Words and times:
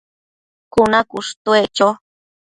cuna 0.73 0.99
cushtuec 1.09 1.65
cho 1.77 1.87